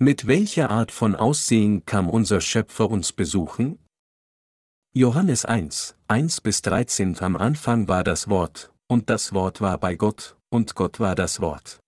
[0.00, 3.78] Mit welcher Art von Aussehen kam unser Schöpfer uns besuchen?
[4.92, 9.94] Johannes 1, 1 bis 13 Am Anfang war das Wort, und das Wort war bei
[9.94, 11.78] Gott, und Gott war das Wort.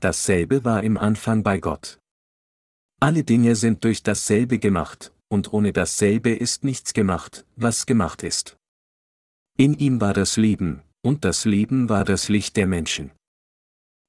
[0.00, 2.00] Dasselbe war im Anfang bei Gott.
[3.00, 8.56] Alle Dinge sind durch dasselbe gemacht, und ohne dasselbe ist nichts gemacht, was gemacht ist.
[9.56, 13.12] In ihm war das Leben, und das Leben war das Licht der Menschen.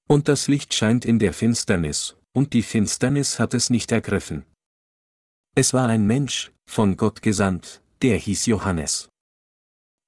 [0.08, 4.45] Und das Licht scheint in der Finsternis, und die Finsternis hat es nicht ergriffen.
[5.55, 9.09] Es war ein Mensch, von Gott gesandt, der hieß Johannes.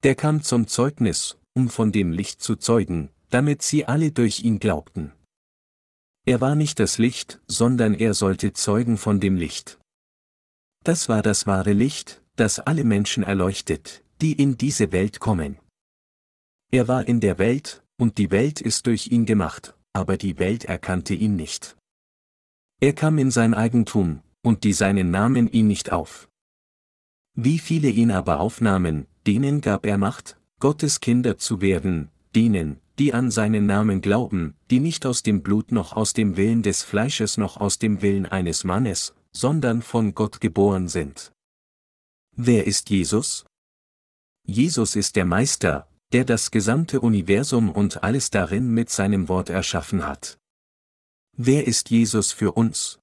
[0.02, 4.58] Der kam zum Zeugnis, um von dem Licht zu zeugen, damit sie alle durch ihn
[4.58, 5.12] glaubten.
[6.26, 9.78] Er war nicht das Licht, sondern er sollte zeugen von dem Licht.
[10.84, 15.58] Das war das wahre Licht, das alle Menschen erleuchtet, die in diese Welt kommen.
[16.70, 20.66] Er war in der Welt, und die Welt ist durch ihn gemacht, aber die Welt
[20.66, 21.77] erkannte ihn nicht.
[22.80, 26.28] Er kam in sein Eigentum, und die seinen nahmen ihn nicht auf.
[27.34, 33.12] Wie viele ihn aber aufnahmen, denen gab er Macht, Gottes Kinder zu werden, denen, die
[33.14, 37.36] an seinen Namen glauben, die nicht aus dem Blut noch aus dem Willen des Fleisches
[37.36, 41.32] noch aus dem Willen eines Mannes, sondern von Gott geboren sind.
[42.36, 43.44] Wer ist Jesus?
[44.44, 50.06] Jesus ist der Meister, der das gesamte Universum und alles darin mit seinem Wort erschaffen
[50.06, 50.38] hat.
[51.40, 52.98] Wer ist Jesus für uns?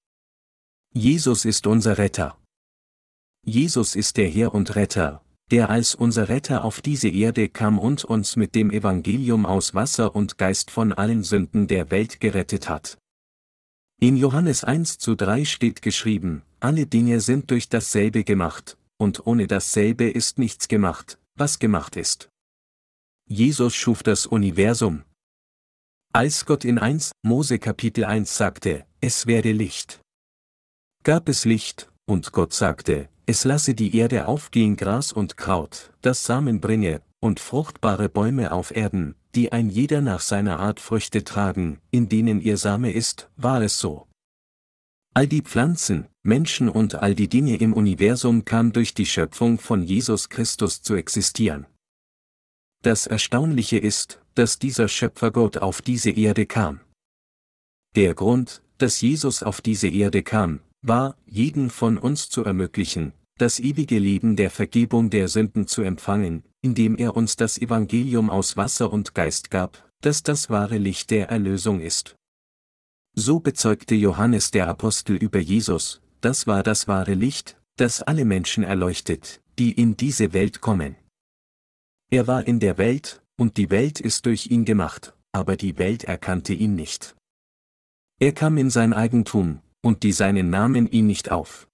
[0.93, 2.37] Jesus ist unser Retter.
[3.45, 8.03] Jesus ist der Herr und Retter, der als unser Retter auf diese Erde kam und
[8.03, 12.97] uns mit dem Evangelium aus Wasser und Geist von allen Sünden der Welt gerettet hat.
[14.01, 19.47] In Johannes 1 zu 3 steht geschrieben, alle Dinge sind durch dasselbe gemacht, und ohne
[19.47, 22.29] dasselbe ist nichts gemacht, was gemacht ist.
[23.29, 25.05] Jesus schuf das Universum.
[26.15, 29.99] Als Gott in 1 Mose Kapitel 1 sagte, es werde Licht.
[31.03, 36.23] Gab es Licht, und Gott sagte, es lasse die Erde aufgehen Gras und Kraut, das
[36.23, 41.81] Samen bringe, und fruchtbare Bäume auf Erden, die ein jeder nach seiner Art Früchte tragen,
[41.91, 44.07] in denen ihr Same ist, war es so.
[45.13, 49.83] All die Pflanzen, Menschen und all die Dinge im Universum kamen durch die Schöpfung von
[49.83, 51.65] Jesus Christus zu existieren.
[52.83, 56.81] Das Erstaunliche ist, dass dieser Schöpfergott auf diese Erde kam.
[57.95, 63.59] Der Grund, dass Jesus auf diese Erde kam, war, jeden von uns zu ermöglichen, das
[63.59, 68.91] ewige Leben der Vergebung der Sünden zu empfangen, indem er uns das Evangelium aus Wasser
[68.91, 72.15] und Geist gab, das das wahre Licht der Erlösung ist.
[73.15, 78.63] So bezeugte Johannes der Apostel über Jesus, das war das wahre Licht, das alle Menschen
[78.63, 80.95] erleuchtet, die in diese Welt kommen.
[82.09, 86.03] Er war in der Welt, und die Welt ist durch ihn gemacht, aber die Welt
[86.03, 87.15] erkannte ihn nicht.
[88.19, 91.67] Er kam in sein Eigentum, und die seinen nahmen ihn nicht auf.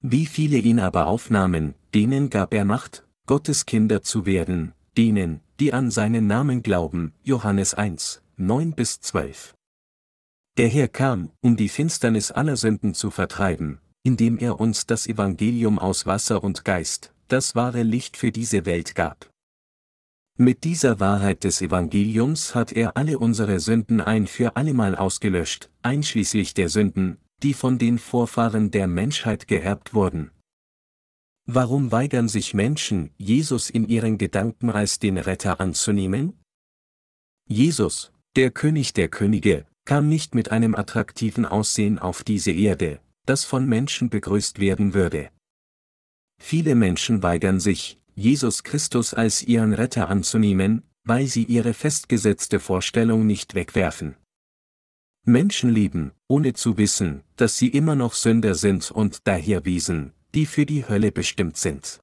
[0.00, 5.72] Wie viele ihn aber aufnahmen, denen gab er Macht, Gottes Kinder zu werden, denen, die
[5.72, 9.54] an seinen Namen glauben, Johannes 1, 9 bis 12.
[10.56, 15.78] Der Herr kam, um die Finsternis aller Sünden zu vertreiben, indem er uns das Evangelium
[15.78, 19.30] aus Wasser und Geist, das wahre Licht für diese Welt gab.
[20.40, 26.54] Mit dieser Wahrheit des Evangeliums hat er alle unsere Sünden ein für allemal ausgelöscht, einschließlich
[26.54, 30.30] der Sünden, die von den Vorfahren der Menschheit geerbt wurden.
[31.44, 36.38] Warum weigern sich Menschen, Jesus in ihren Gedanken als den Retter anzunehmen?
[37.48, 43.44] Jesus, der König der Könige, kam nicht mit einem attraktiven Aussehen auf diese Erde, das
[43.44, 45.30] von Menschen begrüßt werden würde.
[46.40, 53.28] Viele Menschen weigern sich, Jesus Christus als ihren Retter anzunehmen, weil sie ihre festgesetzte Vorstellung
[53.28, 54.16] nicht wegwerfen.
[55.24, 60.46] Menschen lieben, ohne zu wissen, dass sie immer noch Sünder sind und daher Wesen, die
[60.46, 62.00] für die Hölle bestimmt sind.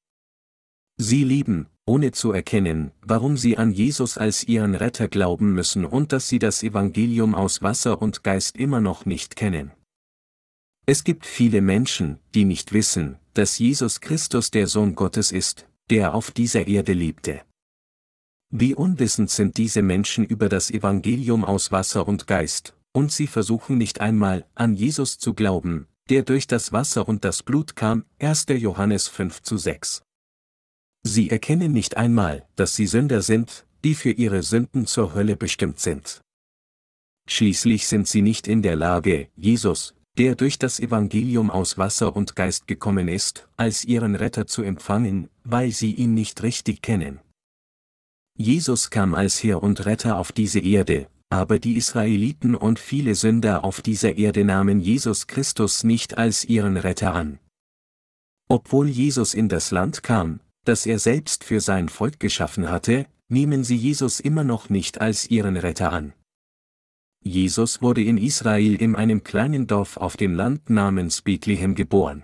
[0.95, 6.13] Sie lieben, ohne zu erkennen, warum sie an Jesus als ihren Retter glauben müssen und
[6.13, 9.73] dass sie das Evangelium aus Wasser und Geist immer noch nicht kennen.
[10.85, 16.13] Es gibt viele Menschen, die nicht wissen, dass Jesus Christus der Sohn Gottes ist, der
[16.13, 17.41] auf dieser Erde lebte.
[18.51, 23.77] Wie unwissend sind diese Menschen über das Evangelium aus Wasser und Geist, und sie versuchen
[23.77, 28.45] nicht einmal, an Jesus zu glauben, der durch das Wasser und das Blut kam, 1.
[28.49, 30.03] Johannes 5 zu 6.
[31.03, 35.79] Sie erkennen nicht einmal, dass sie Sünder sind, die für ihre Sünden zur Hölle bestimmt
[35.79, 36.21] sind.
[37.27, 42.35] Schließlich sind sie nicht in der Lage, Jesus, der durch das Evangelium aus Wasser und
[42.35, 47.19] Geist gekommen ist, als ihren Retter zu empfangen, weil sie ihn nicht richtig kennen.
[48.37, 53.63] Jesus kam als Herr und Retter auf diese Erde, aber die Israeliten und viele Sünder
[53.63, 57.39] auf dieser Erde nahmen Jesus Christus nicht als ihren Retter an.
[58.47, 63.63] Obwohl Jesus in das Land kam, das er selbst für sein Volk geschaffen hatte, nehmen
[63.63, 66.13] sie Jesus immer noch nicht als ihren Retter an.
[67.27, 72.23] Jesus wurde in Israel in einem kleinen Dorf auf dem Land namens Bethlehem geboren.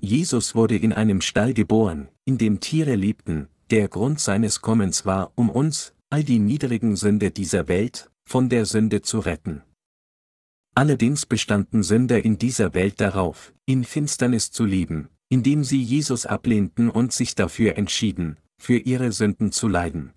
[0.00, 5.32] Jesus wurde in einem Stall geboren, in dem Tiere lebten, der Grund seines Kommens war,
[5.34, 9.62] um uns, all die niedrigen Sünde dieser Welt, von der Sünde zu retten.
[10.76, 16.90] Allerdings bestanden Sünder in dieser Welt darauf, in Finsternis zu leben, indem sie Jesus ablehnten
[16.90, 20.12] und sich dafür entschieden, für ihre Sünden zu leiden.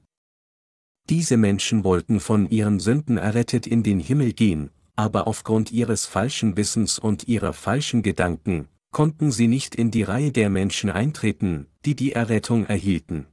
[1.09, 6.55] Diese Menschen wollten von ihren Sünden errettet in den Himmel gehen, aber aufgrund ihres falschen
[6.55, 11.95] Wissens und ihrer falschen Gedanken, konnten sie nicht in die Reihe der Menschen eintreten, die
[11.95, 13.27] die Errettung erhielten.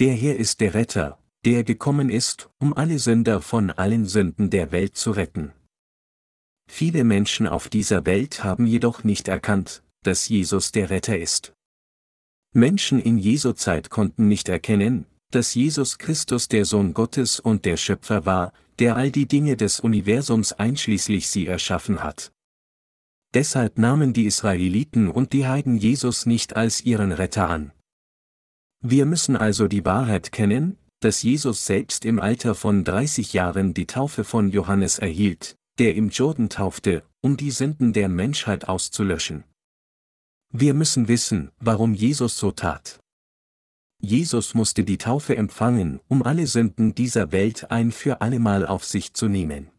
[0.00, 4.72] Der Herr ist der Retter, der gekommen ist, um alle Sünder von allen Sünden der
[4.72, 5.52] Welt zu retten.
[6.70, 11.54] Viele Menschen auf dieser Welt haben jedoch nicht erkannt, dass Jesus der Retter ist.
[12.52, 17.76] Menschen in Jesu Zeit konnten nicht erkennen, dass Jesus Christus der Sohn Gottes und der
[17.76, 22.32] Schöpfer war, der all die Dinge des Universums einschließlich sie erschaffen hat.
[23.34, 27.72] Deshalb nahmen die Israeliten und die Heiden Jesus nicht als ihren Retter an.
[28.82, 33.86] Wir müssen also die Wahrheit kennen, dass Jesus selbst im Alter von 30 Jahren die
[33.86, 39.44] Taufe von Johannes erhielt, der im Jordan taufte, um die Sünden der Menschheit auszulöschen.
[40.52, 42.98] Wir müssen wissen, warum Jesus so tat.
[44.00, 49.14] Jesus musste die Taufe empfangen, um alle Sünden dieser Welt ein für allemal auf sich
[49.14, 49.70] zu nehmen.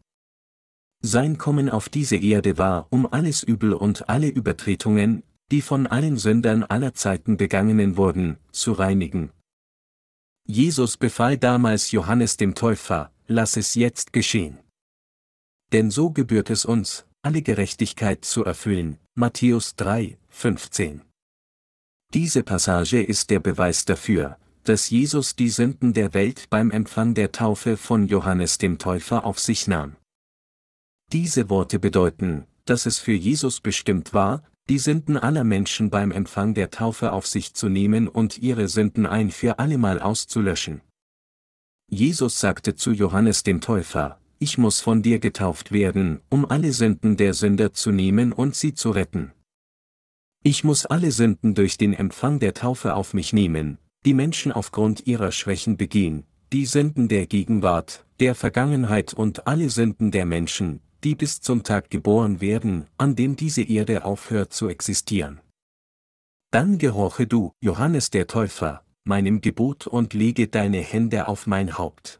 [1.04, 6.16] Sein Kommen auf diese Erde war, um alles Übel und alle Übertretungen, die von allen
[6.16, 9.32] Sündern aller Zeiten begangenen wurden, zu reinigen,
[10.44, 14.58] Jesus befahl damals Johannes dem Täufer, lass es jetzt geschehen.
[15.72, 18.98] Denn so gebührt es uns, alle Gerechtigkeit zu erfüllen.
[19.14, 21.02] Matthäus 3, 15.
[22.14, 27.32] Diese Passage ist der Beweis dafür, dass Jesus die Sünden der Welt beim Empfang der
[27.32, 29.96] Taufe von Johannes dem Täufer auf sich nahm.
[31.10, 36.52] Diese Worte bedeuten, dass es für Jesus bestimmt war, die Sünden aller Menschen beim Empfang
[36.52, 40.82] der Taufe auf sich zu nehmen und ihre Sünden ein für allemal auszulöschen.
[41.88, 47.16] Jesus sagte zu Johannes dem Täufer, ich muss von dir getauft werden, um alle Sünden
[47.16, 49.32] der Sünder zu nehmen und sie zu retten.
[50.44, 55.06] Ich muss alle Sünden durch den Empfang der Taufe auf mich nehmen, die Menschen aufgrund
[55.06, 61.14] ihrer Schwächen begehen, die Sünden der Gegenwart, der Vergangenheit und alle Sünden der Menschen, die
[61.14, 65.40] bis zum Tag geboren werden, an dem diese Erde aufhört zu existieren.
[66.50, 72.18] Dann gehorche du, Johannes der Täufer, meinem Gebot und lege deine Hände auf mein Haupt.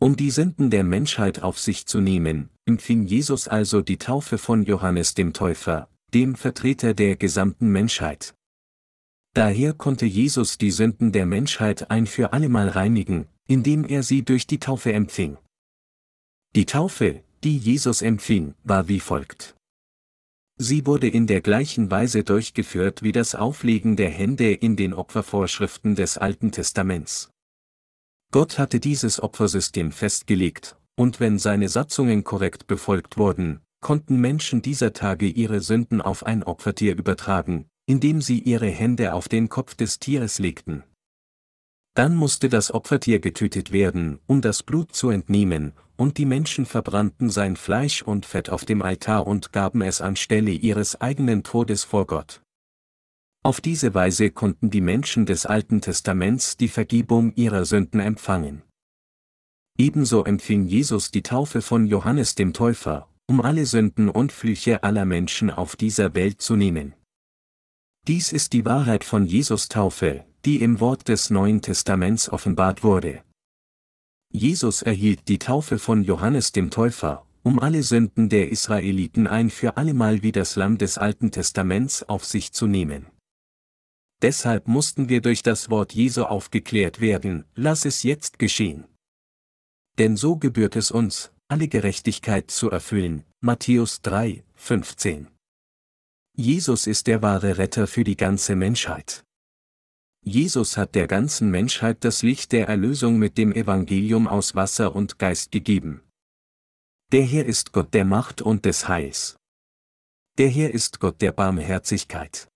[0.00, 4.64] Um die Sünden der Menschheit auf sich zu nehmen, empfing Jesus also die Taufe von
[4.64, 8.34] Johannes dem Täufer, dem Vertreter der gesamten Menschheit.
[9.34, 14.46] Daher konnte Jesus die Sünden der Menschheit ein für allemal reinigen, indem er sie durch
[14.46, 15.38] die Taufe empfing.
[16.56, 19.54] Die Taufe, die Jesus empfing, war wie folgt.
[20.56, 25.94] Sie wurde in der gleichen Weise durchgeführt wie das Auflegen der Hände in den Opfervorschriften
[25.94, 27.30] des Alten Testaments.
[28.30, 34.92] Gott hatte dieses Opfersystem festgelegt, und wenn seine Satzungen korrekt befolgt wurden, konnten Menschen dieser
[34.92, 39.98] Tage ihre Sünden auf ein Opfertier übertragen, indem sie ihre Hände auf den Kopf des
[39.98, 40.84] Tieres legten.
[41.94, 47.28] Dann musste das Opfertier getötet werden, um das Blut zu entnehmen, und die Menschen verbrannten
[47.28, 52.06] sein Fleisch und Fett auf dem Altar und gaben es anstelle ihres eigenen Todes vor
[52.06, 52.40] Gott.
[53.42, 58.62] Auf diese Weise konnten die Menschen des Alten Testaments die Vergebung ihrer Sünden empfangen.
[59.78, 65.04] Ebenso empfing Jesus die Taufe von Johannes dem Täufer, um alle Sünden und Flüche aller
[65.04, 66.94] Menschen auf dieser Welt zu nehmen.
[68.08, 73.22] Dies ist die Wahrheit von Jesus Taufe, die im Wort des Neuen Testaments offenbart wurde.
[74.32, 79.76] Jesus erhielt die Taufe von Johannes dem Täufer, um alle Sünden der Israeliten ein für
[79.76, 83.06] allemal wie das Lamm des Alten Testaments auf sich zu nehmen.
[84.22, 88.86] Deshalb mussten wir durch das Wort Jesu aufgeklärt werden, lass es jetzt geschehen.
[89.98, 93.24] Denn so gebührt es uns, alle Gerechtigkeit zu erfüllen.
[93.40, 95.26] Matthäus 3, 15.
[96.36, 99.24] Jesus ist der wahre Retter für die ganze Menschheit.
[100.24, 105.18] Jesus hat der ganzen Menschheit das Licht der Erlösung mit dem Evangelium aus Wasser und
[105.18, 106.02] Geist gegeben.
[107.10, 109.36] Der Herr ist Gott der Macht und des Heils.
[110.38, 112.48] Der Herr ist Gott der Barmherzigkeit.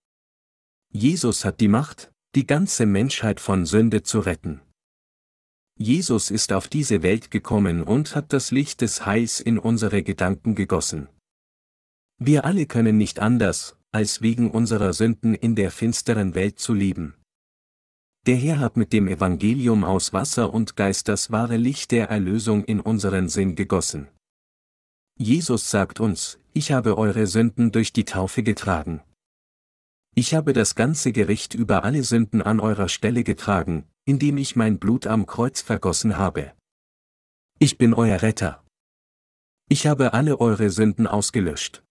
[0.93, 4.61] Jesus hat die Macht, die ganze Menschheit von Sünde zu retten.
[5.77, 10.55] Jesus ist auf diese Welt gekommen und hat das Licht des Heils in unsere Gedanken
[10.55, 11.09] gegossen.
[12.19, 17.15] Wir alle können nicht anders, als wegen unserer Sünden in der finsteren Welt zu leben.
[18.27, 22.65] Der Herr hat mit dem Evangelium aus Wasser und Geist das wahre Licht der Erlösung
[22.65, 24.09] in unseren Sinn gegossen.
[25.19, 29.03] Jesus sagt uns, ich habe eure Sünden durch die Taufe getragen.
[30.15, 34.79] Ich habe das ganze Gericht über alle Sünden an eurer Stelle getragen, indem ich mein
[34.79, 36.53] Blut am Kreuz vergossen habe.
[37.59, 38.65] Ich bin euer Retter.
[39.69, 41.83] Ich habe alle eure Sünden ausgelöscht.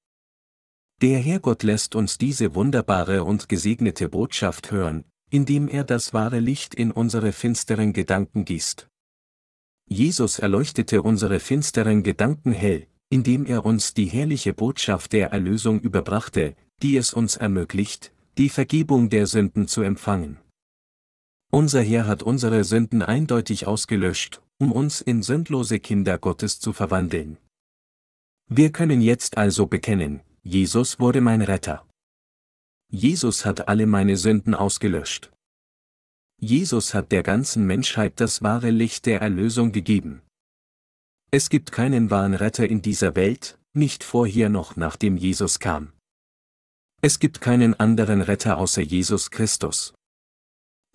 [1.01, 6.75] Der Herrgott lässt uns diese wunderbare und gesegnete Botschaft hören, indem er das wahre Licht
[6.75, 8.87] in unsere finsteren Gedanken gießt.
[9.89, 16.55] Jesus erleuchtete unsere finsteren Gedanken hell, indem er uns die herrliche Botschaft der Erlösung überbrachte,
[16.81, 20.42] die es uns ermöglicht, die Vergebung der Sünden zu empfangen.
[21.53, 27.37] Unser Herr hat unsere Sünden eindeutig ausgelöscht, um uns in sündlose Kinder Gottes zu verwandeln.
[28.49, 31.87] Wir können jetzt also bekennen, Jesus wurde mein Retter.
[32.89, 35.31] Jesus hat alle meine Sünden ausgelöscht.
[36.41, 40.23] Jesus hat der ganzen Menschheit das wahre Licht der Erlösung gegeben.
[41.29, 45.93] Es gibt keinen wahren Retter in dieser Welt, nicht vorher noch nachdem Jesus kam.
[47.03, 49.93] Es gibt keinen anderen Retter außer Jesus Christus.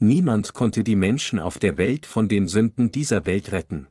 [0.00, 3.88] Niemand konnte die Menschen auf der Welt von den Sünden dieser Welt retten.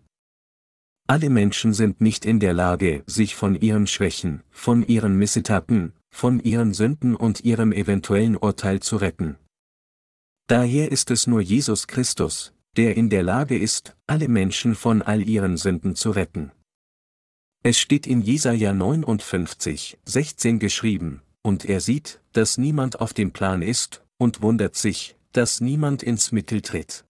[1.06, 6.40] Alle Menschen sind nicht in der Lage, sich von ihren Schwächen, von ihren Missetaten, von
[6.40, 9.38] ihren Sünden und ihrem eventuellen Urteil zu retten.
[10.48, 15.28] Daher ist es nur Jesus Christus, der in der Lage ist, alle Menschen von all
[15.28, 16.52] ihren Sünden zu retten.
[17.64, 23.62] Es steht in Jesaja 59, 16 geschrieben, und er sieht, dass niemand auf dem Plan
[23.62, 27.06] ist, und wundert sich, dass niemand ins Mittel tritt.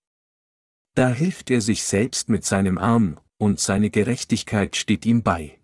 [0.96, 5.60] Da hilft er sich selbst mit seinem Arm, und seine Gerechtigkeit steht ihm bei.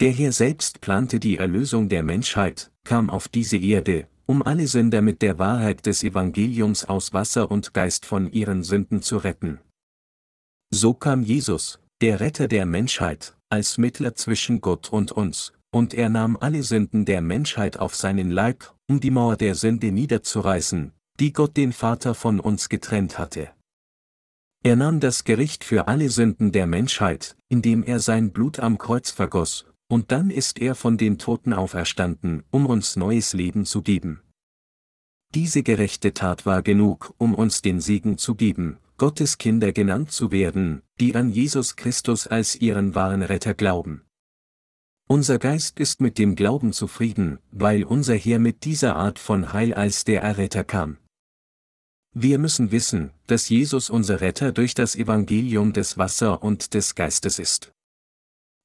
[0.00, 5.00] Der Herr selbst plante die Erlösung der Menschheit, kam auf diese Erde, um alle Sünder
[5.00, 9.60] mit der Wahrheit des Evangeliums aus Wasser und Geist von ihren Sünden zu retten.
[10.70, 16.08] So kam Jesus, der Retter der Menschheit, als Mittler zwischen Gott und uns, und er
[16.08, 21.32] nahm alle Sünden der Menschheit auf seinen Leib, um die Mauer der Sünde niederzureißen, die
[21.32, 23.50] Gott den Vater von uns getrennt hatte.
[24.62, 29.10] Er nahm das Gericht für alle Sünden der Menschheit, indem er sein Blut am Kreuz
[29.10, 34.22] vergoss, und dann ist er von den Toten auferstanden, um uns neues Leben zu geben.
[35.34, 40.30] Diese gerechte Tat war genug, um uns den Segen zu geben, Gottes Kinder genannt zu
[40.32, 44.02] werden, die an Jesus Christus als ihren wahren Retter glauben.
[45.06, 49.74] Unser Geist ist mit dem Glauben zufrieden, weil unser Herr mit dieser Art von Heil
[49.74, 50.96] als der Erretter kam.
[52.16, 57.40] Wir müssen wissen, dass Jesus unser Retter durch das Evangelium des Wasser und des Geistes
[57.40, 57.72] ist.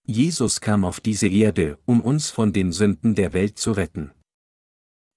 [0.05, 4.11] Jesus kam auf diese Erde, um uns von den Sünden der Welt zu retten.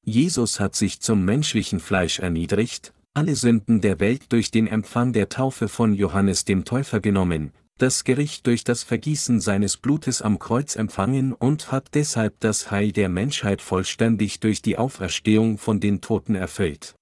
[0.03, 5.29] Jesus hat sich zum menschlichen Fleisch erniedrigt, alle Sünden der Welt durch den Empfang der
[5.29, 10.77] Taufe von Johannes dem Täufer genommen, das Gericht durch das Vergießen seines Blutes am Kreuz
[10.77, 16.35] empfangen und hat deshalb das Heil der Menschheit vollständig durch die Auferstehung von den Toten
[16.35, 16.95] erfüllt.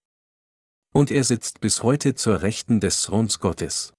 [0.92, 3.92] Und er sitzt bis heute zur Rechten des Throns Gottes.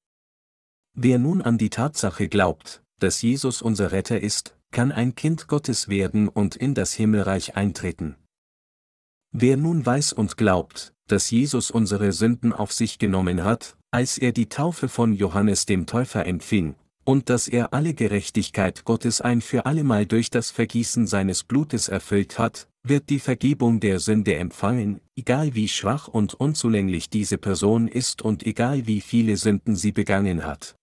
[0.94, 5.88] Wer nun an die Tatsache glaubt, dass Jesus unser Retter ist, kann ein Kind Gottes
[5.88, 8.16] werden und in das Himmelreich eintreten.
[9.32, 14.32] Wer nun weiß und glaubt, dass Jesus unsere Sünden auf sich genommen hat, als er
[14.34, 19.66] die Taufe von Johannes dem Täufer empfing, und dass er alle Gerechtigkeit Gottes ein für
[19.66, 25.54] allemal durch das Vergießen seines Blutes erfüllt hat, wird die Vergebung der Sünde empfangen, egal
[25.56, 30.76] wie schwach und unzulänglich diese Person ist und egal wie viele Sünden sie begangen hat.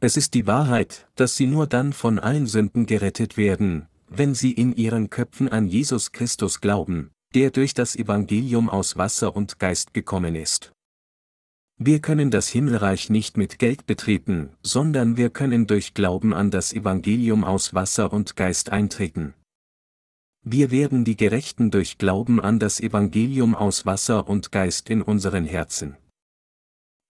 [0.00, 4.52] Es ist die Wahrheit, dass sie nur dann von allen Sünden gerettet werden, wenn sie
[4.52, 9.94] in ihren Köpfen an Jesus Christus glauben, der durch das Evangelium aus Wasser und Geist
[9.94, 10.72] gekommen ist.
[11.76, 16.72] Wir können das Himmelreich nicht mit Geld betreten, sondern wir können durch Glauben an das
[16.72, 19.34] Evangelium aus Wasser und Geist eintreten.
[20.42, 25.46] Wir werden die Gerechten durch Glauben an das Evangelium aus Wasser und Geist in unseren
[25.46, 25.96] Herzen.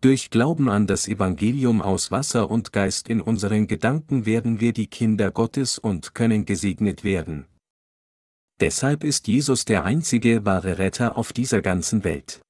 [0.01, 4.87] Durch Glauben an das Evangelium aus Wasser und Geist in unseren Gedanken werden wir die
[4.87, 7.47] Kinder Gottes und können gesegnet werden.
[8.61, 12.44] Deshalb ist Jesus der einzige wahre Retter auf dieser ganzen Welt.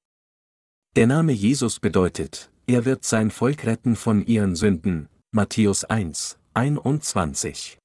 [0.95, 7.79] Der Name Jesus bedeutet, er wird sein Volk retten von ihren Sünden, Matthäus 1, 21.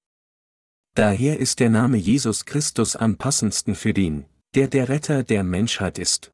[0.94, 5.98] Daher ist der Name Jesus Christus am passendsten für den, der der Retter der Menschheit
[5.98, 6.30] ist.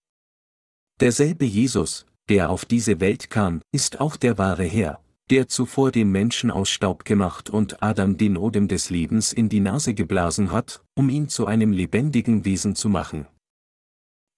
[1.00, 6.12] Derselbe Jesus, der auf diese Welt kam, ist auch der wahre Herr, der zuvor den
[6.12, 10.84] Menschen aus Staub gemacht und Adam den Odem des Lebens in die Nase geblasen hat,
[10.94, 13.26] um ihn zu einem lebendigen Wesen zu machen.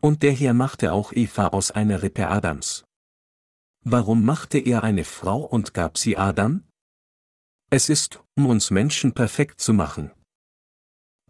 [0.01, 2.85] Und der Herr machte auch Eva aus einer Rippe Adams.
[3.85, 6.65] Warum machte er eine Frau und gab sie Adam?
[7.71, 10.13] Es ist, um uns Menschen perfekt zu machen.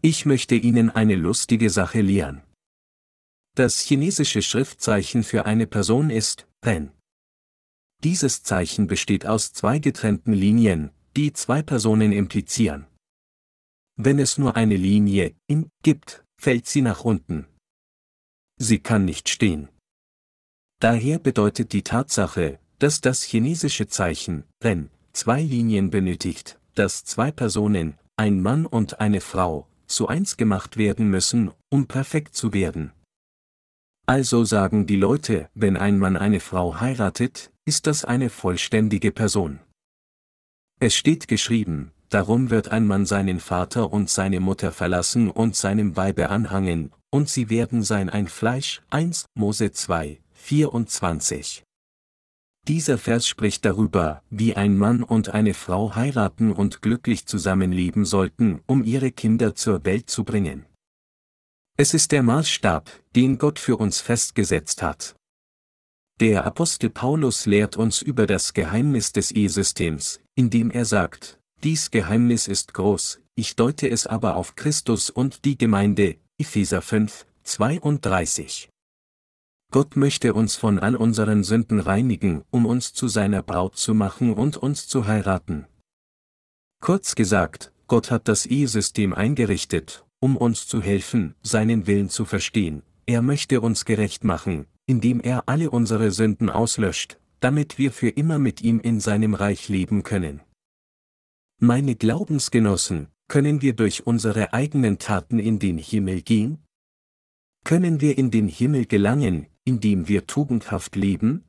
[0.01, 2.43] Ich möchte Ihnen eine lustige Sache lehren.
[3.55, 6.91] Das chinesische Schriftzeichen für eine Person ist Ren.
[8.03, 12.87] Dieses Zeichen besteht aus zwei getrennten Linien, die zwei Personen implizieren.
[13.97, 17.47] Wenn es nur eine Linie in gibt, fällt sie nach unten.
[18.59, 19.69] Sie kann nicht stehen.
[20.79, 27.97] Daher bedeutet die Tatsache, dass das chinesische Zeichen Ren zwei Linien benötigt, dass zwei Personen,
[28.15, 32.91] ein Mann und eine Frau, zu eins gemacht werden müssen, um perfekt zu werden.
[34.05, 39.59] Also sagen die Leute, wenn ein Mann eine Frau heiratet, ist das eine vollständige Person.
[40.79, 45.95] Es steht geschrieben, darum wird ein Mann seinen Vater und seine Mutter verlassen und seinem
[45.95, 51.63] Weibe anhangen, und sie werden sein ein Fleisch, 1 Mose 2, 24.
[52.67, 58.61] Dieser Vers spricht darüber, wie ein Mann und eine Frau heiraten und glücklich zusammenleben sollten,
[58.67, 60.65] um ihre Kinder zur Welt zu bringen.
[61.77, 65.15] Es ist der Maßstab, den Gott für uns festgesetzt hat.
[66.19, 72.47] Der Apostel Paulus lehrt uns über das Geheimnis des Ehesystems, indem er sagt, dies Geheimnis
[72.47, 78.69] ist groß, ich deute es aber auf Christus und die Gemeinde, Epheser 5, 32.
[79.73, 84.33] Gott möchte uns von all unseren Sünden reinigen, um uns zu seiner Braut zu machen
[84.33, 85.67] und uns zu heiraten.
[86.81, 92.83] Kurz gesagt, Gott hat das Ehesystem eingerichtet, um uns zu helfen, seinen Willen zu verstehen.
[93.05, 98.39] Er möchte uns gerecht machen, indem er alle unsere Sünden auslöscht, damit wir für immer
[98.39, 100.39] mit ihm in seinem Reich leben können.
[101.59, 106.65] Meine Glaubensgenossen, können wir durch unsere eigenen Taten in den Himmel gehen?
[107.63, 111.47] Können wir in den Himmel gelangen, indem wir tugendhaft leben?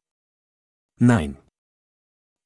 [1.00, 1.38] Nein.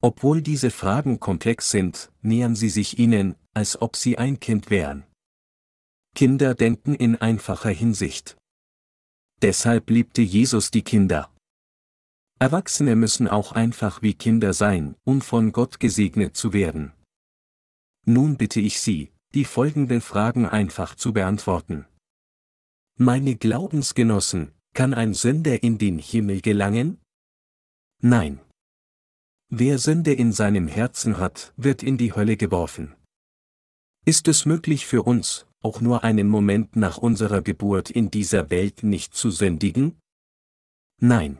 [0.01, 5.05] Obwohl diese Fragen komplex sind, nähern sie sich ihnen, als ob sie ein Kind wären.
[6.15, 8.37] Kinder denken in einfacher Hinsicht.
[9.41, 11.29] Deshalb liebte Jesus die Kinder.
[12.39, 16.93] Erwachsene müssen auch einfach wie Kinder sein, um von Gott gesegnet zu werden.
[18.05, 21.85] Nun bitte ich Sie, die folgenden Fragen einfach zu beantworten.
[22.97, 27.01] Meine Glaubensgenossen, kann ein Sünder in den Himmel gelangen?
[28.01, 28.39] Nein.
[29.49, 32.95] Wer Sünde in seinem Herzen hat, wird in die Hölle geworfen.
[34.05, 38.83] Ist es möglich für uns, auch nur einen Moment nach unserer Geburt in dieser Welt
[38.83, 39.97] nicht zu sündigen?
[41.01, 41.37] Nein.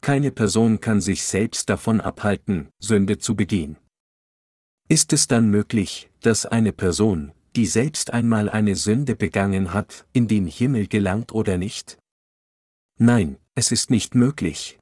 [0.00, 3.76] Keine Person kann sich selbst davon abhalten, Sünde zu begehen.
[4.90, 10.28] Ist es dann möglich, dass eine Person, die selbst einmal eine Sünde begangen hat, in
[10.28, 11.98] den Himmel gelangt oder nicht?
[12.96, 14.78] Nein, es ist nicht möglich.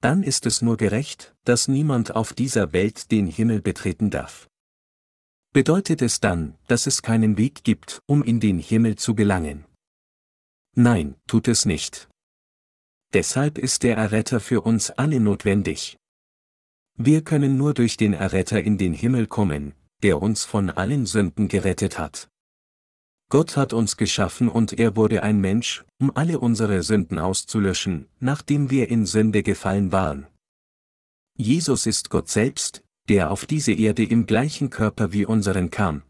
[0.00, 4.48] Dann ist es nur gerecht, dass niemand auf dieser Welt den Himmel betreten darf.
[5.52, 9.64] Bedeutet es dann, dass es keinen Weg gibt, um in den Himmel zu gelangen?
[10.76, 12.08] Nein, tut es nicht.
[13.12, 15.99] Deshalb ist der Erretter für uns alle notwendig.
[16.96, 21.48] Wir können nur durch den Erretter in den Himmel kommen, der uns von allen Sünden
[21.48, 22.28] gerettet hat.
[23.30, 28.70] Gott hat uns geschaffen und er wurde ein Mensch, um alle unsere Sünden auszulöschen, nachdem
[28.70, 30.26] wir in Sünde gefallen waren.
[31.36, 36.02] Jesus ist Gott selbst, der auf diese Erde im gleichen Körper wie unseren kam.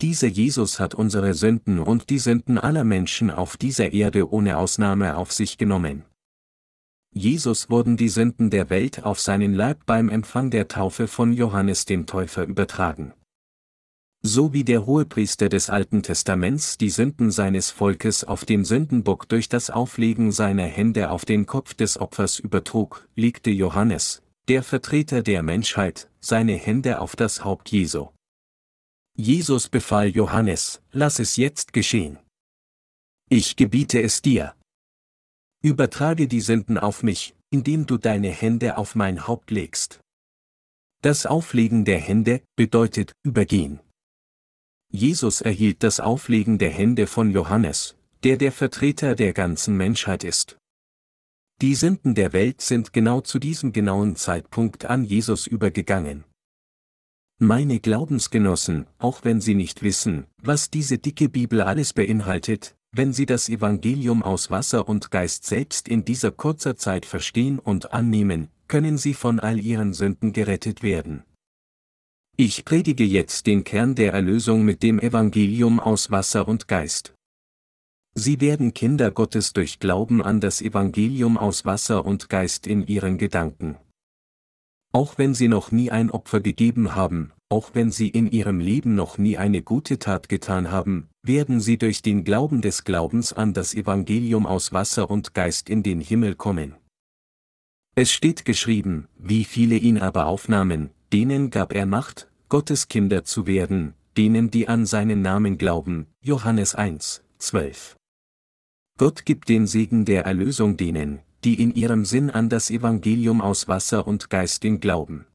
[0.00, 5.16] Dieser Jesus hat unsere Sünden und die Sünden aller Menschen auf dieser Erde ohne Ausnahme
[5.16, 6.04] auf sich genommen.
[7.12, 11.84] Jesus wurden die Sünden der Welt auf seinen Leib beim Empfang der Taufe von Johannes
[11.84, 13.12] dem Täufer übertragen.
[14.22, 19.48] So wie der Hohepriester des Alten Testaments die Sünden seines Volkes auf den Sündenbock durch
[19.48, 25.42] das Auflegen seiner Hände auf den Kopf des Opfers übertrug, legte Johannes, der Vertreter der
[25.42, 28.08] Menschheit, seine Hände auf das Haupt Jesu.
[29.16, 32.18] Jesus befahl Johannes, lass es jetzt geschehen.
[33.30, 34.54] Ich gebiete es dir.
[35.62, 40.00] Übertrage die Sünden auf mich, indem du deine Hände auf mein Haupt legst.
[41.02, 43.80] Das Auflegen der Hände bedeutet übergehen.
[44.90, 50.58] Jesus erhielt das Auflegen der Hände von Johannes, der der Vertreter der ganzen Menschheit ist.
[51.60, 56.24] Die Sünden der Welt sind genau zu diesem genauen Zeitpunkt an Jesus übergegangen.
[57.38, 63.26] Meine Glaubensgenossen, auch wenn Sie nicht wissen, was diese dicke Bibel alles beinhaltet, wenn sie
[63.26, 68.98] das Evangelium aus Wasser und Geist selbst in dieser kurzer Zeit verstehen und annehmen, können
[68.98, 71.24] sie von all ihren Sünden gerettet werden.
[72.36, 77.14] Ich predige jetzt den Kern der Erlösung mit dem Evangelium aus Wasser und Geist.
[78.14, 83.18] Sie werden Kinder Gottes durch Glauben an das Evangelium aus Wasser und Geist in ihren
[83.18, 83.76] Gedanken.
[84.92, 88.94] Auch wenn sie noch nie ein Opfer gegeben haben, auch wenn sie in ihrem Leben
[88.94, 93.52] noch nie eine gute Tat getan haben, werden sie durch den Glauben des Glaubens an
[93.52, 96.74] das Evangelium aus Wasser und Geist in den Himmel kommen.
[97.94, 103.46] Es steht geschrieben, wie viele ihn aber aufnahmen, denen gab er Macht, Gottes Kinder zu
[103.46, 107.96] werden, denen die an seinen Namen glauben, Johannes 1, 12.
[108.98, 113.66] Gott gibt den Segen der Erlösung denen, die in ihrem Sinn an das Evangelium aus
[113.68, 115.26] Wasser und Geist in glauben.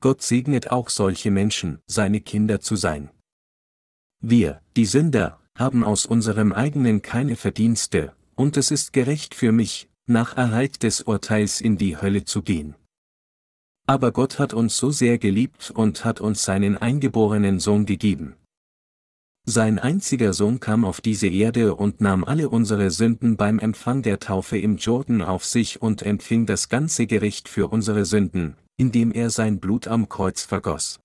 [0.00, 3.10] Gott segnet auch solche Menschen, seine Kinder zu sein.
[4.20, 9.88] Wir, die Sünder, haben aus unserem eigenen keine Verdienste, und es ist gerecht für mich,
[10.06, 12.74] nach Erhalt des Urteils in die Hölle zu gehen.
[13.86, 18.36] Aber Gott hat uns so sehr geliebt und hat uns seinen eingeborenen Sohn gegeben.
[19.48, 24.18] Sein einziger Sohn kam auf diese Erde und nahm alle unsere Sünden beim Empfang der
[24.18, 29.30] Taufe im Jordan auf sich und empfing das ganze Gericht für unsere Sünden, indem er
[29.30, 30.98] sein Blut am Kreuz vergoss.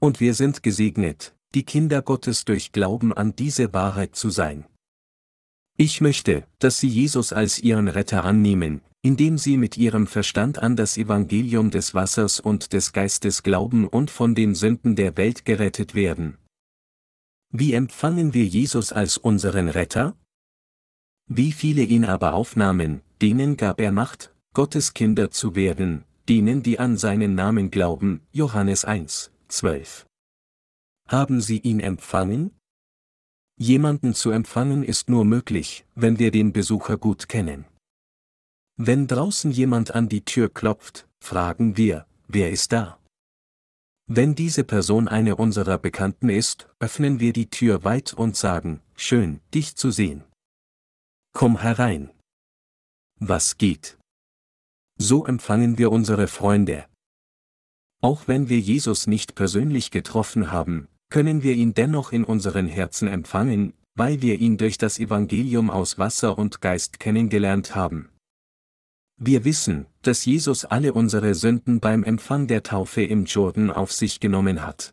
[0.00, 4.66] Und wir sind gesegnet, die Kinder Gottes durch Glauben an diese Wahrheit zu sein.
[5.78, 10.76] Ich möchte, dass Sie Jesus als Ihren Retter annehmen, indem Sie mit Ihrem Verstand an
[10.76, 15.94] das Evangelium des Wassers und des Geistes glauben und von den Sünden der Welt gerettet
[15.94, 16.36] werden.
[17.50, 20.14] Wie empfangen wir Jesus als unseren Retter?
[21.26, 26.78] Wie viele ihn aber aufnahmen, denen gab er Macht, Gottes Kinder zu werden, denen die
[26.78, 30.05] an seinen Namen glauben, Johannes 1, 12.
[31.08, 32.50] Haben sie ihn empfangen?
[33.58, 37.64] Jemanden zu empfangen ist nur möglich, wenn wir den Besucher gut kennen.
[38.76, 42.98] Wenn draußen jemand an die Tür klopft, fragen wir, wer ist da?
[44.08, 49.40] Wenn diese Person eine unserer Bekannten ist, öffnen wir die Tür weit und sagen, schön,
[49.54, 50.24] dich zu sehen.
[51.32, 52.10] Komm herein.
[53.18, 53.96] Was geht?
[54.98, 56.86] So empfangen wir unsere Freunde.
[58.02, 63.08] Auch wenn wir Jesus nicht persönlich getroffen haben, können wir ihn dennoch in unseren Herzen
[63.08, 68.10] empfangen, weil wir ihn durch das Evangelium aus Wasser und Geist kennengelernt haben.
[69.18, 74.20] Wir wissen, dass Jesus alle unsere Sünden beim Empfang der Taufe im Jordan auf sich
[74.20, 74.92] genommen hat.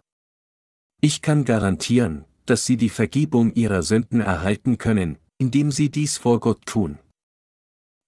[1.01, 6.39] Ich kann garantieren, dass Sie die Vergebung Ihrer Sünden erhalten können, indem Sie dies vor
[6.39, 6.97] Gott tun.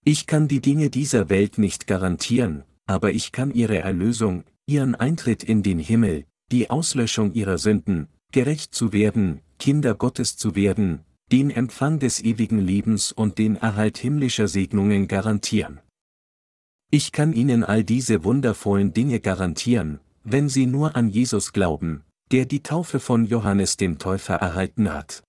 [0.05, 5.43] Ich kann die Dinge dieser Welt nicht garantieren, aber ich kann Ihre Erlösung, Ihren Eintritt
[5.43, 11.49] in den Himmel, die Auslöschung Ihrer Sünden, gerecht zu werden, Kinder Gottes zu werden, den
[11.49, 15.79] Empfang des ewigen Lebens und den Erhalt himmlischer Segnungen garantieren.
[16.91, 22.45] Ich kann Ihnen all diese wundervollen Dinge garantieren, wenn Sie nur an Jesus glauben, der
[22.45, 25.23] die Taufe von Johannes dem Täufer erhalten hat.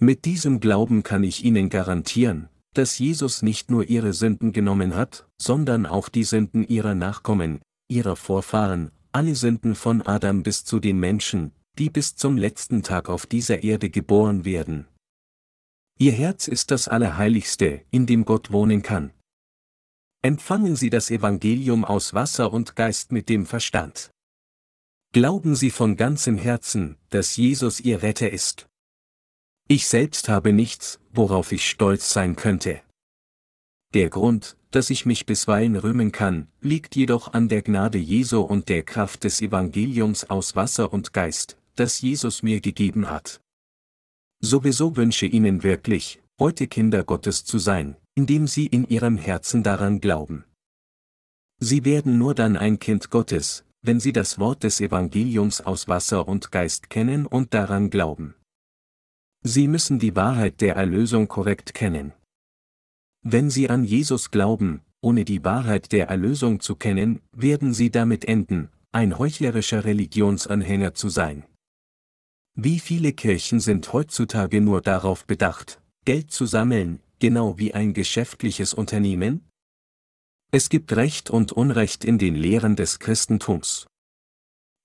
[0.00, 5.26] Mit diesem Glauben kann ich Ihnen garantieren, dass Jesus nicht nur Ihre Sünden genommen hat,
[5.40, 10.98] sondern auch die Sünden Ihrer Nachkommen, Ihrer Vorfahren, alle Sünden von Adam bis zu den
[10.98, 14.88] Menschen, die bis zum letzten Tag auf dieser Erde geboren werden.
[15.98, 19.12] Ihr Herz ist das Allerheiligste, in dem Gott wohnen kann.
[20.22, 24.10] Empfangen Sie das Evangelium aus Wasser und Geist mit dem Verstand.
[25.12, 28.66] Glauben Sie von ganzem Herzen, dass Jesus Ihr Retter ist.
[29.68, 32.82] Ich selbst habe nichts, worauf ich stolz sein könnte.
[33.94, 38.68] Der Grund, dass ich mich bisweilen rühmen kann, liegt jedoch an der Gnade Jesu und
[38.68, 43.40] der Kraft des Evangeliums aus Wasser und Geist, das Jesus mir gegeben hat.
[44.40, 50.00] Sowieso wünsche Ihnen wirklich, heute Kinder Gottes zu sein, indem sie in ihrem Herzen daran
[50.00, 50.44] glauben.
[51.60, 56.26] Sie werden nur dann ein Kind Gottes, wenn sie das Wort des Evangeliums aus Wasser
[56.26, 58.34] und Geist kennen und daran glauben.
[59.44, 62.12] Sie müssen die Wahrheit der Erlösung korrekt kennen.
[63.26, 68.26] Wenn sie an Jesus glauben, ohne die Wahrheit der Erlösung zu kennen, werden sie damit
[68.26, 71.44] enden, ein heuchlerischer Religionsanhänger zu sein.
[72.54, 78.74] Wie viele Kirchen sind heutzutage nur darauf bedacht, Geld zu sammeln, genau wie ein geschäftliches
[78.74, 79.48] Unternehmen?
[80.52, 83.86] Es gibt Recht und Unrecht in den Lehren des Christentums.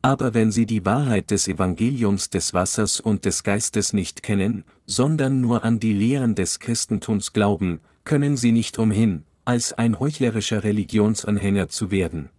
[0.01, 5.41] Aber wenn Sie die Wahrheit des Evangeliums des Wassers und des Geistes nicht kennen, sondern
[5.41, 11.69] nur an die Lehren des Christentums glauben, können Sie nicht umhin, als ein heuchlerischer Religionsanhänger
[11.69, 12.31] zu werden.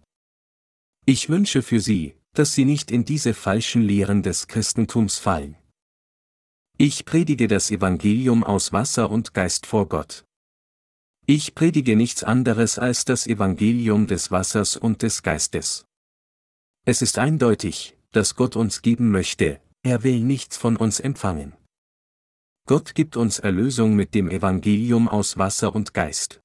[1.05, 5.55] Ich wünsche für Sie, dass Sie nicht in diese falschen Lehren des Christentums fallen.
[6.77, 10.25] Ich predige das Evangelium aus Wasser und Geist vor Gott.
[11.25, 15.85] Ich predige nichts anderes als das Evangelium des Wassers und des Geistes.
[16.83, 21.53] Es ist eindeutig, dass Gott uns geben möchte, er will nichts von uns empfangen.
[22.67, 26.41] Gott gibt uns Erlösung mit dem Evangelium aus Wasser und Geist.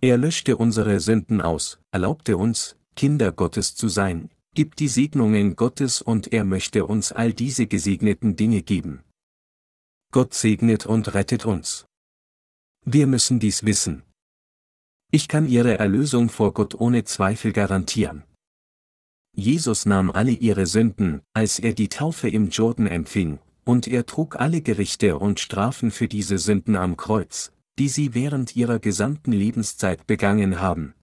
[0.00, 6.02] Er löschte unsere Sünden aus, erlaubte uns, Kinder Gottes zu sein, gibt die Segnungen Gottes
[6.02, 9.04] und er möchte uns all diese gesegneten Dinge geben.
[10.10, 11.86] Gott segnet und rettet uns.
[12.84, 14.02] Wir müssen dies wissen.
[15.12, 18.24] Ich kann Ihre Erlösung vor Gott ohne Zweifel garantieren.
[19.32, 23.38] Jesus nahm alle ihre Sünden, als er die Taufe im Jordan empfing,
[23.70, 28.56] und er trug alle Gerichte und Strafen für diese Sünden am Kreuz, die sie während
[28.56, 30.94] ihrer gesamten Lebenszeit begangen haben.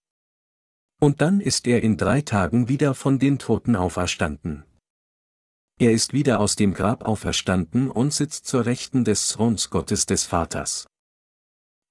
[1.00, 4.66] Und dann ist er in drei Tagen wieder von den Toten auferstanden.
[5.80, 10.26] Er ist wieder aus dem Grab auferstanden und sitzt zur Rechten des Throns Gottes des
[10.26, 10.88] Vaters.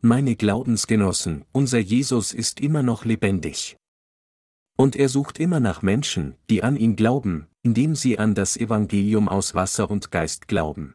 [0.02, 3.78] Meine Glaubensgenossen, unser Jesus ist immer noch lebendig.
[4.76, 9.29] Und er sucht immer nach Menschen, die an ihn glauben, indem sie an das Evangelium
[9.29, 10.94] aus Wasser und Geist glauben.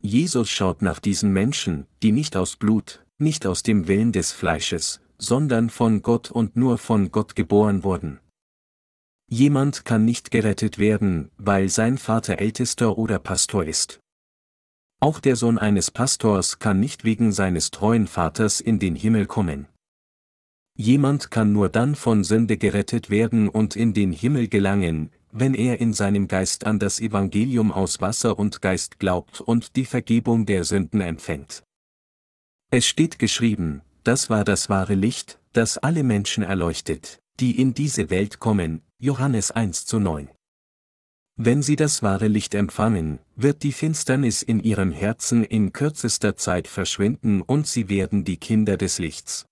[0.00, 5.00] Jesus schaut nach diesen Menschen, die nicht aus Blut, nicht aus dem Willen des Fleisches,
[5.18, 8.20] sondern von Gott und nur von Gott geboren wurden.
[9.28, 13.98] Jemand kann nicht gerettet werden, weil sein Vater Ältester oder Pastor ist.
[15.00, 19.66] Auch der Sohn eines Pastors kann nicht wegen seines treuen Vaters in den Himmel kommen.
[20.78, 25.80] Jemand kann nur dann von Sünde gerettet werden und in den Himmel gelangen, wenn er
[25.80, 30.64] in seinem Geist an das Evangelium aus Wasser und Geist glaubt und die Vergebung der
[30.64, 31.62] Sünden empfängt.
[32.70, 38.08] Es steht geschrieben, das war das wahre Licht, das alle Menschen erleuchtet, die in diese
[38.08, 40.30] Welt kommen, Johannes 1 zu 9.
[41.38, 46.66] Wenn sie das wahre Licht empfangen, wird die Finsternis in ihrem Herzen in kürzester Zeit
[46.66, 49.44] verschwinden und sie werden die Kinder des Lichts.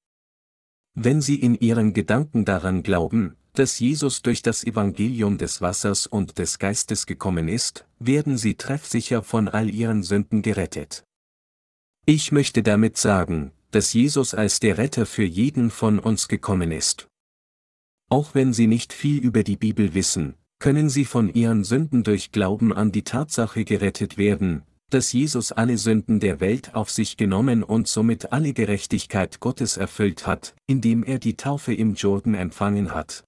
[0.95, 6.39] Wenn sie in ihren Gedanken daran glauben, dass Jesus durch das Evangelium des Wassers und
[6.39, 11.05] des Geistes gekommen ist, werden sie treffsicher von all ihren Sünden gerettet.
[12.05, 17.09] Ich möchte damit sagen, dass Jesus als der Retter für jeden von uns gekommen ist.
[18.11, 22.31] Auch wenn Sie nicht viel über die Bibel wissen, können Sie von Ihren Sünden durch
[22.31, 27.63] Glauben an die Tatsache gerettet werden, dass Jesus alle Sünden der Welt auf sich genommen
[27.63, 33.25] und somit alle Gerechtigkeit Gottes erfüllt hat, indem er die Taufe im Jordan empfangen hat.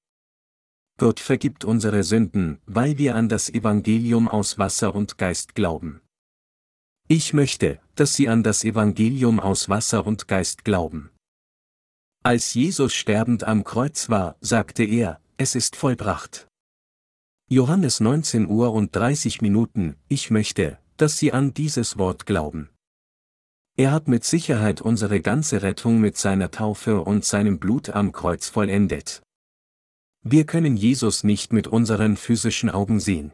[0.99, 6.01] Gott vergibt unsere Sünden, weil wir an das Evangelium aus Wasser und Geist glauben.
[7.07, 11.11] Ich möchte, dass Sie an das Evangelium aus Wasser und Geist glauben.
[12.25, 16.49] Als Jesus sterbend am Kreuz war, sagte er, es ist vollbracht.
[17.49, 22.71] Johannes 19 Uhr und 30 Minuten, ich möchte, dass Sie an dieses Wort glauben.
[23.77, 28.49] Er hat mit Sicherheit unsere ganze Rettung mit seiner Taufe und seinem Blut am Kreuz
[28.49, 29.23] vollendet.
[30.29, 33.31] Wir können Jesus nicht mit unseren physischen Augen sehen.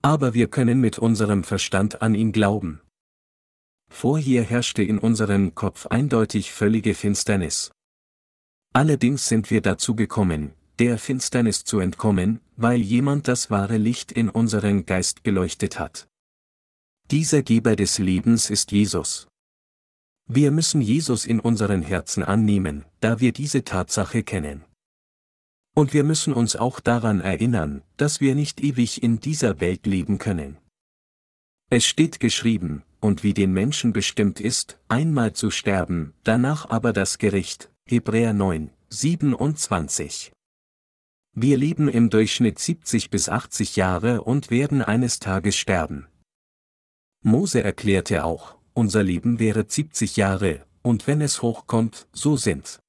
[0.00, 2.80] Aber wir können mit unserem Verstand an ihn glauben.
[3.90, 7.70] Vorher herrschte in unserem Kopf eindeutig völlige Finsternis.
[8.72, 14.30] Allerdings sind wir dazu gekommen, der Finsternis zu entkommen, weil jemand das wahre Licht in
[14.30, 16.08] unseren Geist geleuchtet hat.
[17.10, 19.28] Dieser Geber des Lebens ist Jesus.
[20.26, 24.64] Wir müssen Jesus in unseren Herzen annehmen, da wir diese Tatsache kennen.
[25.74, 30.18] Und wir müssen uns auch daran erinnern, dass wir nicht ewig in dieser Welt leben
[30.18, 30.56] können.
[31.68, 37.18] Es steht geschrieben, und wie den Menschen bestimmt ist, einmal zu sterben, danach aber das
[37.18, 40.32] Gericht, Hebräer 9, 27.
[41.36, 46.06] Wir leben im Durchschnitt 70 bis 80 Jahre und werden eines Tages sterben.
[47.22, 52.80] Mose erklärte auch, unser Leben wäre 70 Jahre, und wenn es hochkommt, so sind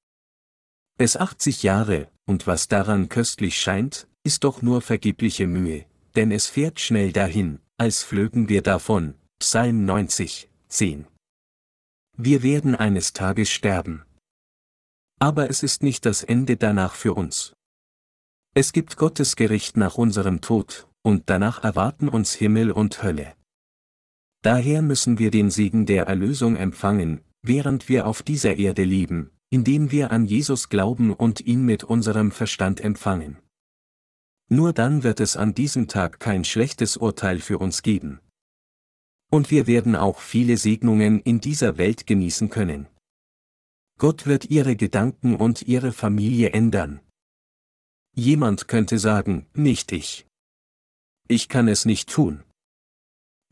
[0.98, 5.86] es 80 Jahre, und was daran köstlich scheint, ist doch nur vergebliche Mühe,
[6.16, 9.16] denn es fährt schnell dahin, als flögen wir davon.
[9.40, 11.08] Psalm 90, 10.
[12.18, 14.04] Wir werden eines Tages sterben.
[15.20, 17.54] Aber es ist nicht das Ende danach für uns.
[18.54, 23.36] Es gibt Gottes Gericht nach unserem Tod, und danach erwarten uns Himmel und Hölle.
[24.42, 29.92] Daher müssen wir den Segen der Erlösung empfangen, während wir auf dieser Erde leben, indem
[29.92, 33.38] wir an Jesus glauben und ihn mit unserem Verstand empfangen.
[34.48, 38.20] Nur dann wird es an diesem Tag kein schlechtes Urteil für uns geben.
[39.32, 42.88] Und wir werden auch viele Segnungen in dieser Welt genießen können.
[43.98, 47.00] Gott wird ihre Gedanken und ihre Familie ändern.
[48.14, 50.28] Jemand könnte sagen, nicht ich.
[51.28, 52.44] Ich kann es nicht tun.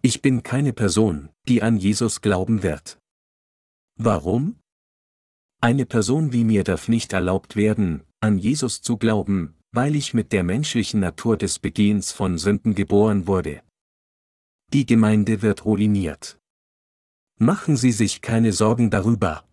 [0.02, 3.00] Ich bin keine Person, die an Jesus glauben wird.
[3.96, 4.60] Warum?
[5.64, 10.34] Eine Person wie mir darf nicht erlaubt werden, an Jesus zu glauben, weil ich mit
[10.34, 13.62] der menschlichen Natur des Begehens von Sünden geboren wurde.
[14.74, 16.38] Die Gemeinde wird ruiniert.
[17.40, 19.46] Machen Sie sich keine Sorgen darüber.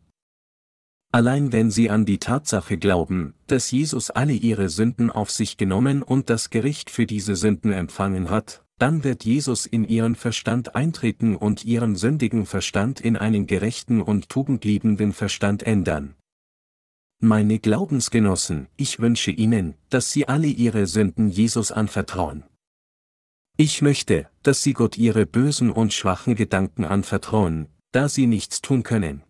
[1.13, 6.03] Allein wenn Sie an die Tatsache glauben, dass Jesus alle Ihre Sünden auf sich genommen
[6.03, 11.37] und das Gericht für diese Sünden empfangen hat, dann wird Jesus in ihren Verstand eintreten
[11.37, 16.15] und ihren sündigen Verstand in einen gerechten und tugendliebenden Verstand ändern.
[17.23, 22.45] Meine Glaubensgenossen, ich wünsche Ihnen, dass Sie alle Ihre Sünden Jesus anvertrauen.
[23.59, 28.83] Ich möchte, dass Sie Gott Ihre bösen und schwachen Gedanken anvertrauen, da Sie nichts tun
[28.83, 29.23] können.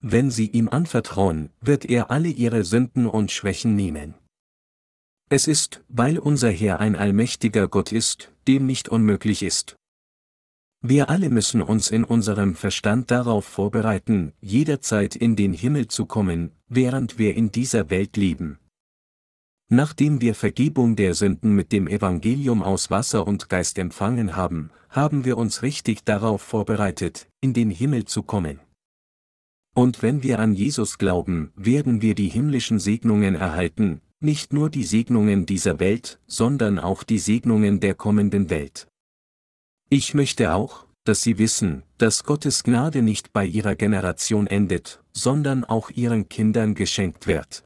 [0.00, 4.14] Wenn Sie ihm anvertrauen, wird er alle Ihre Sünden und Schwächen nehmen.
[5.28, 9.76] Es ist, weil unser Herr ein allmächtiger Gott ist, dem nicht unmöglich ist.
[10.80, 16.52] Wir alle müssen uns in unserem Verstand darauf vorbereiten, jederzeit in den Himmel zu kommen,
[16.68, 18.58] während wir in dieser Welt leben.
[19.70, 25.26] Nachdem wir Vergebung der Sünden mit dem Evangelium aus Wasser und Geist empfangen haben, haben
[25.26, 28.60] wir uns richtig darauf vorbereitet, in den Himmel zu kommen.
[29.74, 34.84] Und wenn wir an Jesus glauben, werden wir die himmlischen Segnungen erhalten, nicht nur die
[34.84, 38.88] Segnungen dieser Welt, sondern auch die Segnungen der kommenden Welt.
[39.90, 45.64] Ich möchte auch, dass Sie wissen, dass Gottes Gnade nicht bei Ihrer Generation endet, sondern
[45.64, 47.64] auch Ihren Kindern geschenkt wird.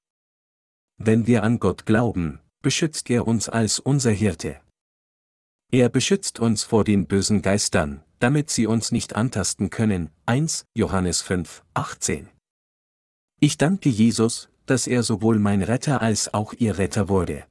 [0.98, 4.60] Wenn wir an Gott glauben, beschützt er uns als unser Hirte.
[5.72, 10.10] Er beschützt uns vor den bösen Geistern, damit sie uns nicht antasten können.
[10.26, 12.28] 1 Johannes 5, 18.
[13.40, 17.44] Ich danke Jesus, dass er sowohl mein Retter als auch ihr Retter wurde.